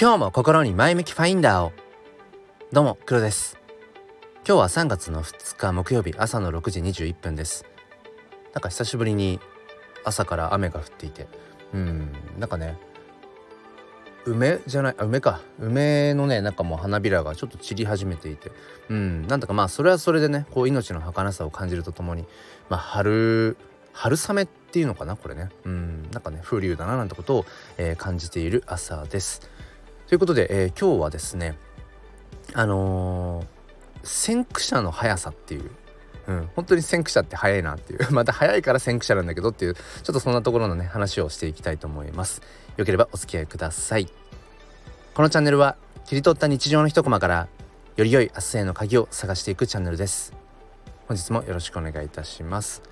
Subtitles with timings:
[0.00, 1.72] 今日も心に前向きファインダーを。
[2.70, 3.58] どうも黒です。
[4.46, 7.64] 今日は3月の2日木曜日朝の6時21分です。
[8.54, 9.40] なんか久しぶりに
[10.04, 11.26] 朝から雨が降っていて。
[11.74, 12.78] うんなんかね
[14.24, 15.40] 梅じゃないあ梅か。
[15.58, 18.52] 梅のねなんかもう花びらがちょっと散り始めていて。
[18.88, 22.24] うんなんだかまあそれはそれでねこう命の儚さを感じるとともに。
[22.68, 23.56] まあ春
[23.92, 25.48] 春雨っていうのかなこれね。
[25.64, 27.46] うんなんかね風流だななんてことを、
[27.78, 29.50] えー、感じている朝です。
[30.08, 31.56] ということで、えー、今日はですね
[32.54, 33.46] あのー、
[34.02, 35.70] 先駆者の速さっていう
[36.28, 42.42] うん、本当に先駆者って早いなっていう また早いから先駆者なんだけどっていうちょっとそんなところのね話をしていきたいと思います。
[42.76, 44.08] よければお付き合いください。
[45.14, 47.48] このチャンネルは切り取った日常の一コマから
[47.96, 50.34] より良い明日への鍵を探していくチャンネルです。
[51.06, 52.82] 本日もよろしくお願いいたします。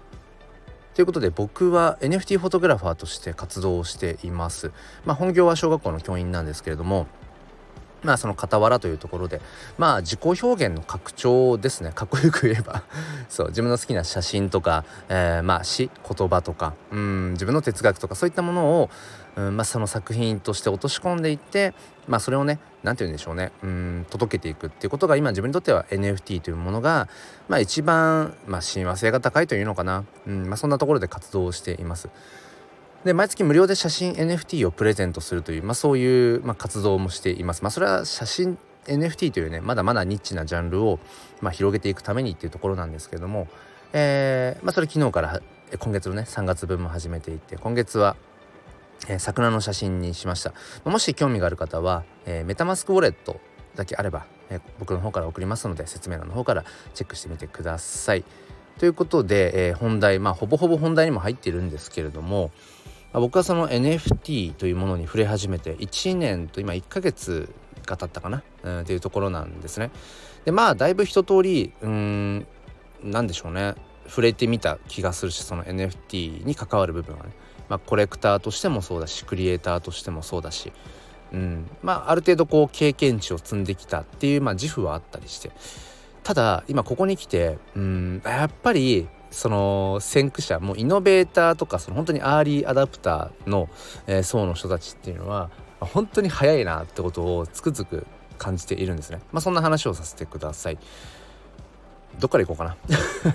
[0.97, 4.73] ということで僕は NFT フォトグラファーとして活動をしています。
[5.05, 7.07] まあ本業は小学校の教員なんですけれども
[8.07, 9.41] まあその傍らというところで
[9.77, 11.91] まあ自己表現の拡張ですね。
[11.95, 12.85] かっこよく言えば。
[13.29, 18.91] そう自分の好きな写真とか、えー、まあ詩言葉とかうん自分の哲学とかそういったものを、
[19.37, 21.75] うんまあ、その作品として落とし込んでいって
[22.07, 23.51] まあそれをね何て言うんでしょうね。
[23.63, 27.09] うん届けていくっていうことが今自分にとっては NFT というものが
[27.49, 32.09] まあ一番、まあ、親和性が高いというのかな、うんまあ、そんなところで活動しています。
[33.07, 37.63] で毎月無料で写真 NFT をプレゼントするという、まあ、そういう、まあ、活動もしています。
[37.63, 40.99] まあ、それは写真 NFT というねまだまだニッチなジャンルを、
[41.41, 43.49] まあ、広げていくためにっていうところなんですけども、
[43.93, 45.41] えーまあ、それ昨日から
[45.79, 48.17] 今月のね3月分も始めていて今月は、
[49.09, 50.53] えー、桜の写真にしました。
[50.85, 53.41] もし興味がある方は、えー、メタマスクウォレット
[53.77, 58.25] だけあれば、えー、僕の方から送りますので説明欄の方からチェックしてみてください。
[58.79, 62.51] ということで、えー、本題まあほぼほぼ本題にも入っているんですけれども、
[63.21, 67.49] 僕はその NFT というものに触れ始めて1年と今1ヶ月
[67.87, 69.91] が経ったかな、うん、っていうところなんですね。
[70.45, 72.47] でまあだいぶ一通りうん
[73.03, 73.75] 何でしょうね。
[74.09, 77.31] 触れてみた気がするしその NFT に関わる部分はね、
[77.69, 80.73] まあ、コレクターとしてもそうだしクリエイターとしてもそうだし、
[81.33, 81.69] うん。
[81.83, 85.51] まあ、ある程度こう経験値を積んできたっていう、まあ、自負はあったりして。
[86.23, 93.69] ただ今ここに来てうんやっぱりその先駆者もうイノベーターとかその本当にアーリーアダプターの、
[94.07, 95.51] えー、層の人たちっていうのは
[95.81, 98.07] 本当に早いなってことをつくづく
[98.39, 99.21] 感じているんですね。
[99.33, 100.79] まあ、そんな話をさせてください。
[102.19, 102.77] どっから行こうか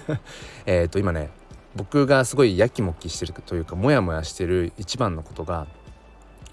[0.10, 0.20] な
[0.66, 1.30] えっと今ね
[1.76, 5.68] 僕がすごいやきもきしてるというかモヤモヤしてる一番のことが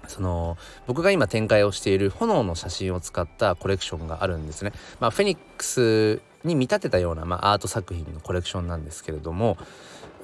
[0.07, 0.57] その
[0.87, 4.73] 僕が今展開をしている炎の写真を使ったコレクションがあるんですね。
[4.99, 9.57] まあ、フェニックスに見立てたような、まあ、アート作品のコレクションなんですけれども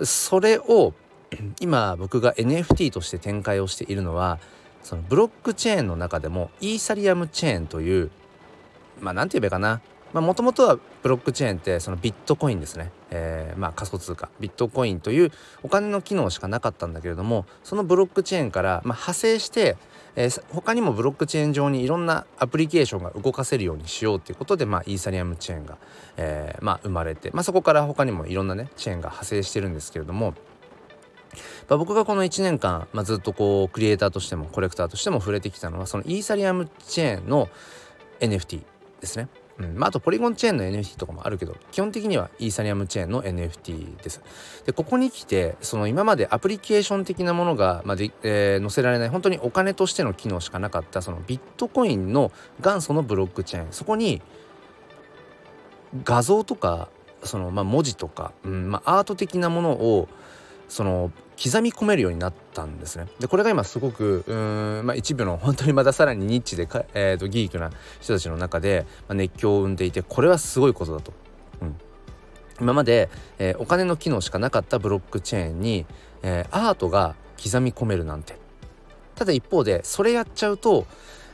[0.04, 0.94] それを
[1.60, 4.40] 今僕が NFT として展開をしているのは
[4.84, 8.12] そのブロックチェーンの中でもイーサリアムチェーンという
[9.02, 9.82] まあ何て言えばいいかな。
[10.14, 14.30] もともとはブロックチェーンってそのビットコインですね、えー、まあ仮想通貨。
[14.40, 15.32] ビットコインという
[15.62, 19.76] お金の機能しかなかったんだけれどもそのブロックチェーンから、まあ、派生して、
[20.16, 25.78] えー、他にもブロックチェーン上にいろんなアプリケーションが動かせるようにしようっていうことで、まあ、イーサリアムチェーンが、
[26.18, 30.34] えー、まあ、生まれて、まあ、そこから他にもいろんなねチェーンが派生してるんですけれども
[31.68, 37.50] まあ、僕がこの1年間、まあ、ずっとこうクリエイターとしてもコレクターとしても触れてきたのはそのイーサリアムチェーンの
[38.20, 38.62] NFT
[39.02, 39.28] ですね。
[39.58, 44.22] うんまあ、あとポリゴンチェーンの NFT とかもあるけど基本的にはイーサリアムチェーンの NFT です。
[44.66, 54.22] でここに来てその今までアプリケーション的なものが、まあでえー、載せられない本当にお金としての機能しかなかったそのビットコインの元祖のブロックチェーンそこに
[56.04, 56.90] 画像とか
[57.24, 60.10] その、まあ、文字とか、うんまあ、アート的なものを
[60.68, 61.12] その
[61.42, 63.08] 刻み込めるようになったんですね。
[63.20, 71.14] でこれが今すごくうん、まあ、一部の本当にまださらにニッチでか、えーと、ギークな人たちの中で、まあ、熱狂を生んでいてこれはすごいことだと。
[71.62, 71.76] うん、
[72.62, 75.86] 今まで、えー、お金の機能しかなかったブロックチェーンに、
[76.24, 78.38] えー、アートが刻み込めるなんて。
[79.16, 80.86] ただ一方でそれやっちゃうと、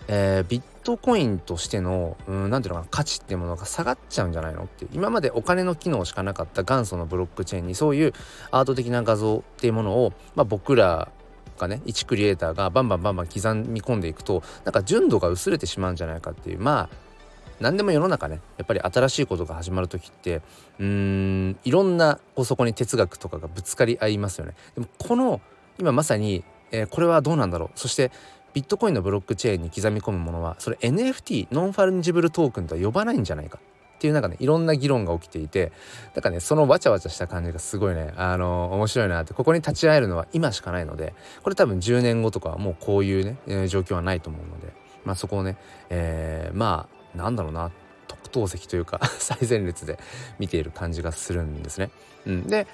[0.08, 4.88] えー、ビットコインとしての何ていうのかな価値ってものが下がっちゃうんじゃないのって。
[4.92, 8.14] 今までお金の機能しかなかった元祖のブロックチェーンにそういう
[8.52, 11.12] アート的な画像っていうものを、まあ、僕ら
[11.58, 16.60] がね一クリエイターがバンバンバンバン刻み込んでいくとなんか純度が薄れてしまうんじゃないかっていう。
[16.60, 17.12] まあ
[17.60, 20.42] 何でも世の中ねやっぱり新しいことが始まる時って
[20.80, 24.56] うーんいろんなこそこに哲学とかがぶつかり合いますよね。
[24.74, 25.42] でもこの
[25.80, 27.70] 今まさに、えー、これはどうなんだろう。
[27.76, 28.12] そして
[28.54, 35.72] ビットコインのブロックチェーンに刻み込むものはそれ NFT non-fungible token とは呼ばないんじゃないかっていうなんかねいろんな議論が起きていて
[36.16, 41.14] だかねそのわちゃわちゃした感じがすごいねあの面白いなってここに立ち会えるのは今しかないので
[41.44, 45.58] これ多分10年後とかはもうこういうね、状況はないと思うのでまあ、そこをね、
[45.90, 47.72] えー、まあなんだろうな
[48.08, 50.00] 特等席というか 最前列で
[50.40, 51.90] 見ている感じがするんですね。
[52.26, 52.68] うん、で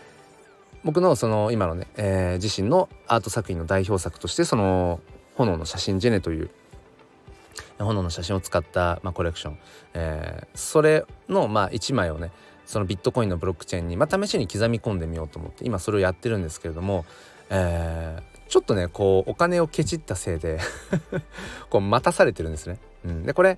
[0.83, 4.99] 僕のその今のね、えー、自身のアート作品の代表作としてその
[5.37, 6.49] 「炎の写真ジェネ」という
[7.79, 9.57] 炎の写真を使った、まあ、コレクション、
[9.93, 12.31] えー、それの、まあ、1枚をね
[12.65, 17.05] そのビットコインのブロックチェーンに、まあ、試しに刻み込んでみようと思って今それをやってるんですけれども、
[17.49, 20.59] えー、ちょっとねこうお金をケチったせいで
[21.69, 22.79] こう待たされてるんですね。
[23.05, 23.57] うん、でこれ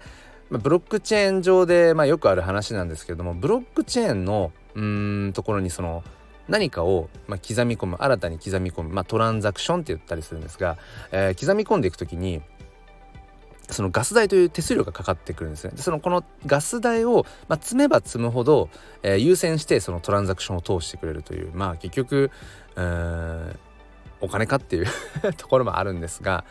[0.52, 6.04] ブロックチェーン上で、まあ、よくある話なんですけれどもブロックチェーンのうんところにその
[6.50, 10.78] 何かを、まあ、刻み込む新たに刻み込む、まあ、トランザクションって言ったりするんですが、
[11.12, 12.42] えー、刻み込んでいく時に
[13.70, 15.74] そのガス代という手数料がかかってくるんですね。
[15.76, 18.70] でそのこのガス代を、まあ、積めば積むほど、
[19.04, 22.32] えー、優先してそのトランザクションを通してくれるというまあ結局
[24.22, 24.86] お金かっていう
[25.38, 26.44] ところもあるんですが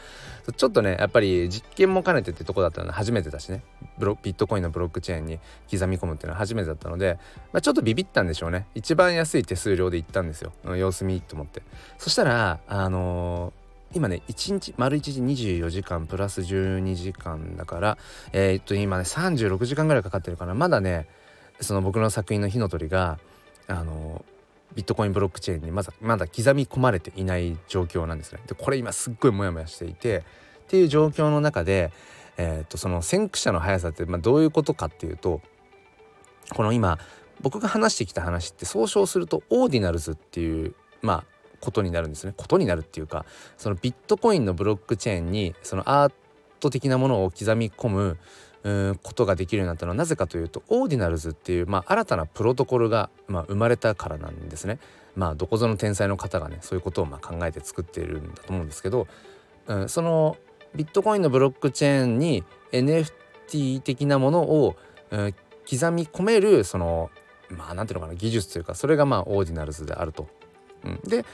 [0.57, 3.63] ちょっとねやっぱり実験も兼ねてってとこだったので初めてだしね。
[3.99, 7.19] ブロビットコインのブロックチェーンに刻み込むっていうのは初めてだったので、
[7.53, 8.67] まあ、ちょっとビビったんでしょうね。
[8.75, 10.53] 一番安い手数料で行ったんですよ。
[10.77, 11.63] 様子見と思って。
[11.99, 17.99] そしたらあのー今ね1日丸1日24時間プラス12時間だから
[18.33, 21.07] えー、っと今ね36時間ぐらいかかってるからまだね
[21.61, 23.19] その僕の作品の火の鳥が
[23.67, 24.25] あの
[24.79, 28.39] ビットコインブロックチェーンにまだまだ刻み込まれていない状況なんですね。
[28.47, 30.23] でこれ今すっごいモヤモヤしていてっ
[30.69, 31.91] ていう状況の中で、
[32.37, 35.41] えー、とその先駆者の速さって、まあ、どういうことかっていうと
[36.55, 37.01] この今
[37.41, 41.25] 僕が話してきた話って総称するとオーディナルズっていうまあ
[41.59, 43.27] ことになるんですねことになるっていうか
[43.57, 46.13] そのビットコインのブロックチェーンにそのアー
[46.61, 48.17] ト的なものを刻み込む
[48.91, 54.79] うことができるようになったのはなぜかというと Ordinals っていう、まあ、新たなプロトコルが、まあ、生まれたからなんですね。
[55.17, 59.09] まあどこぞの天才の方がねそういうことをまあ考えて作っているんだと思うんですけど、
[59.67, 60.37] うん、その
[60.77, 64.77] ビットコインのブロックチェーンに NFT 的なものを、
[65.11, 65.35] うん、
[65.69, 67.11] 刻み込めるその
[67.51, 70.29] まあなんていうのかな技術というかそれがまあ Ordinals であると。
[70.85, 71.25] うん、で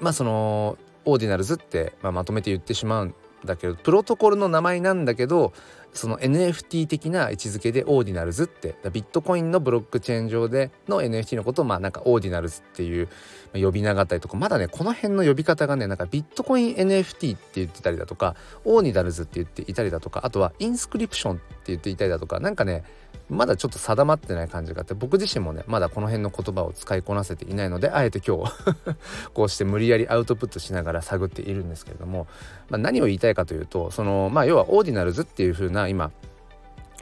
[0.00, 0.76] まあその
[1.06, 3.14] Ordinals って、まあ、まとめて言ってしまうん
[3.44, 5.52] だけどプロトコルの名前なんだけど
[5.92, 13.08] その NFT 的な位置づけで Ordinals ってビットコインのブロックチェーン上での NFT のことをまあなんか Ordinals っていう
[13.54, 22.84] 呼び名があったりとかまだねこの辺の呼び方がねなんかビットコイン NFT って言ってたりだとか Ordinals って言っていたりだとかあとはインスクリプションって言っていたりだとかなんかね
[23.30, 28.52] まだちょっと定まってない感じがあって僕自身もねまだこの辺の言葉を使いこなせていないのであえて今日
[29.34, 32.26] こうして無理やりアウトプットしながら探っているんですけれども、
[32.70, 36.10] まあ、何を言いたいかというとそのまあ要は Ordinals っていう風な今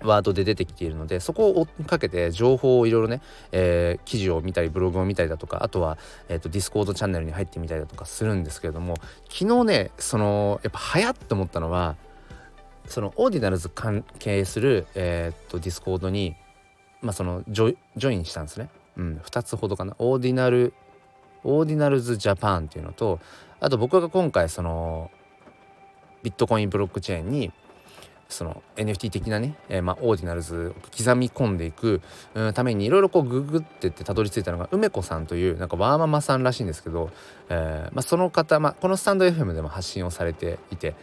[0.03, 5.97] ワードで出てきているのでそこを追っかけて情報をいろいろね、えー、記事を見たりブログを見たりだとかあとは、
[6.29, 8.97] えーと、 Discord チャンネルに入ってみたりだとかするんですけれども
[9.31, 11.97] 昨日ねそのやっぱ早っと思ったのは
[12.87, 16.37] その Ordinals 関係する、えー、と Discord に、
[17.01, 18.69] まあ、そのジョジョインしたんですね。
[18.97, 23.21] うん、2つほどかな Ordinal Ordinals Japan っていうのと
[23.61, 25.11] あと僕が今回その
[26.23, 27.53] ビットコインブロックチェーンに
[28.29, 32.01] その NFT 的なね、えー、まあ、 Ordinals を刻み込んでいく、
[32.55, 37.11] ためにいろいろこうググってってたどり着いたのが梅子さんというなんかワーママさんらしいんですけど、
[37.49, 40.95] えー、まあ、その方、まあ、このスタンド FM でも発信をされていて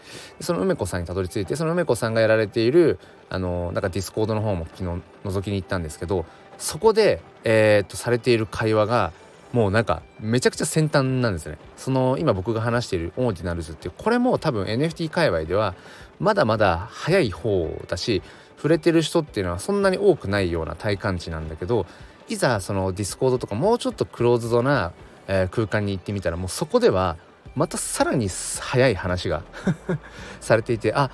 [0.42, 3.00] その梅子さんにたどり着いてその梅子さんがやられている
[3.30, 6.26] あのなんか Discord の方も昨日覗きに行ったんですけど
[6.58, 9.12] そこで、えー、っとされている会話が
[9.54, 11.60] もうなんかめちゃくちゃ先端なんですね。
[11.78, 15.76] その今僕が話している Ordinals ってこれも多分 NFT 界隈では
[16.24, 18.22] まだまだ早い方だし
[18.56, 21.86] 触れてる人っていうのはそんなに多くないような体感値なんだけど
[22.30, 24.94] いざその Discord とかもうちょっとクローズドな、
[25.28, 27.18] え、空間に行ってみたらもうそこでは
[27.56, 29.44] またさらに早い話が
[30.40, 31.12] されていてあ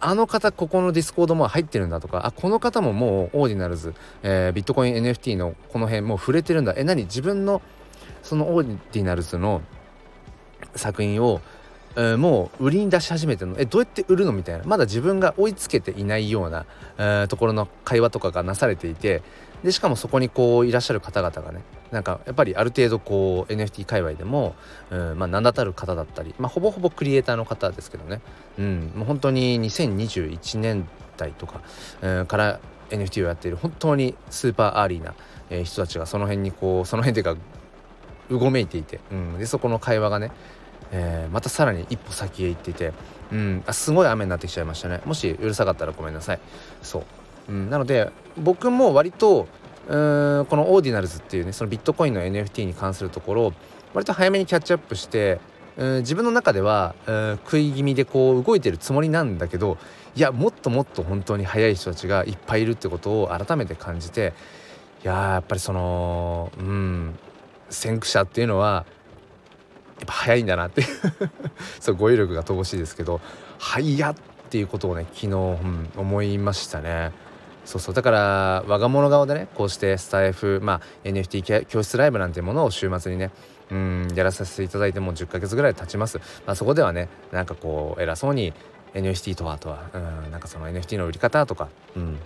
[0.00, 6.72] あの方ここの Discord も入ってるんだとかあこの方ももう Ordinals、えー、ビットコイン NFT のこの辺もう触れてるんだ。
[6.76, 7.04] え何？
[7.04, 7.60] 自分の
[8.22, 9.60] その Ordinals の
[10.74, 11.40] 作品を、
[11.96, 13.56] えー、もう売りに出し始めてるの？
[13.58, 14.32] えどうやって売るの？
[14.32, 14.64] みたいな。
[14.64, 16.66] まだ自分が追いつけていないような、
[16.98, 19.22] えー、ところの会話とかがなされていて
[19.62, 24.54] でしかもそこにこういらっしゃる方々がねなんかやっぱりある程度こう NFT 界隈でも、
[24.90, 28.20] うんまあ、名だたる方だったり、まあ、ほぼほぼクリエイターの方ですけどね、
[28.58, 31.60] うん、もう本当に2021年代とか、
[32.00, 35.14] うん、から NFT をやっている本当に super early な、
[35.50, 37.42] えー、人たちがその辺にこうその辺というか
[38.30, 40.30] うごめいていて、うん、でそこの会話がね、
[40.92, 42.92] えー、またさらに一歩先へ行ってて、
[43.32, 45.00] うん、あすごい雨になってきちゃいましたね。
[45.04, 46.40] もしうるさかったらごめんなさい。
[46.82, 47.04] そ
[47.48, 49.48] う、うん、なので僕も割と
[49.88, 49.90] う
[50.42, 53.52] んこのオーディナルズっていうねそのビットコインの NFT に関するところ
[53.94, 55.40] 割と早めにキャッチアップして
[55.76, 59.78] うん、自分の中では、うん、食い気味でこう動いてるつもりなんだけど
[60.14, 64.34] いやもっともっと本当に速い人たちがいっぱいいるってことを改めて感じて
[65.02, 67.18] いややっぱりそのうん
[67.70, 68.84] 先駆者っていうのは
[70.02, 70.82] やっぱ早いんだなって
[71.78, 73.20] そう語彙力が乏しいですけど
[73.58, 74.14] 早っ
[74.50, 77.12] ていうことをね昨日、うん、思いましたね。
[77.64, 83.30] そうそうだから我が物顔でねこうしてスタイフ、まあ、NFT 教室ライブなんていうものを週末にね
[83.70, 88.52] うんやらさせていただいてもう10ヶ月ぐらい経ちます、まあ、そこではねなんかこう偉そうに
[88.94, 92.18] NFT とはとはうんなんかその NFT の売り方とか、うん、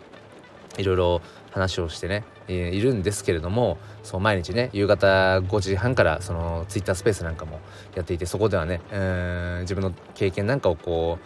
[0.78, 1.20] いろいろ
[1.52, 7.60] 話をしてね、いるんですけれどもそう毎日ね夕方5時半からその Twitter スペースなんかも
[7.94, 11.18] やっていてそこではね、え、自分の経験なんかをこ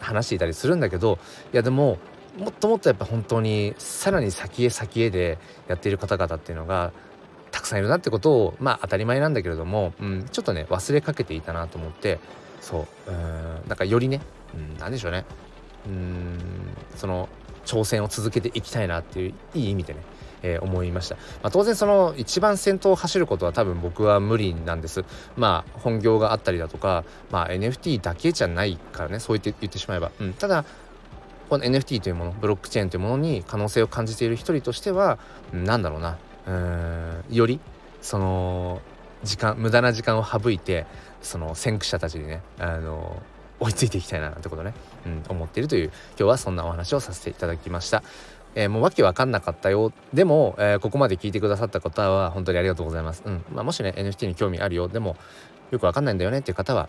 [0.00, 1.18] う話していたりするんだけど
[1.52, 1.98] いやでも
[2.38, 6.92] もっともっとやっぱ本当にさらに先へ先へでやっている方々っていうのが
[7.50, 12.20] たくさんいるなってことをまあ当たり前なんだけれども、うん、ちょっとね忘れかけていたなと思って
[12.60, 14.20] そううんなんかよりね、
[14.54, 15.24] うん、何でしょうね。
[15.86, 16.38] うん
[16.94, 17.28] その
[17.70, 20.00] 挑戦を続けていきたいなっていういい意味でね、
[20.42, 25.04] えー、思いました、まあ、当然その一番先頭を走ることは多分僕は無理なんです。
[25.36, 30.64] まあ本業があったりだとか、まあ、NFT だけじゃないからねそう言って言ってしまえば、うん、ただ
[31.48, 35.18] この NFT というものブロックチェーンというものに可能性を感じている一人としては
[35.52, 36.18] 何だろうな。
[36.46, 37.60] うんより
[38.00, 38.80] その
[39.22, 40.86] 時間無駄な時間を省いて
[41.20, 43.22] その先駆者たちにねあの
[43.60, 44.74] 追いついていきたいななんてことね、
[45.06, 48.02] うん、思っているという今日はそんなお話をさせていただきました。
[48.54, 53.22] えー、もうわけわかんなかったよでも、えー、ここまで聞いてくださった方は本当にありがとうございます。
[53.24, 55.16] うんまあ、もしね NFT に興味あるよでも
[55.70, 56.88] よくわかんないんだよねっていう方は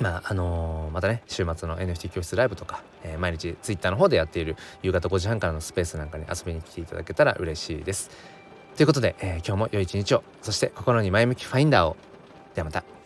[0.00, 8.10] まああのー、またね週末の NFT 教室ライブとか、えー、毎日 Twitter の方でやっている夕方5時半からのスペースなんかに遊びに来ていただけたら嬉しいです。
[8.76, 11.96] ということで、えー、今日も良い一日をそして心に前向きファインダーを
[12.54, 12.99] ではまた。